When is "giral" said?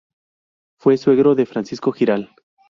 1.91-2.33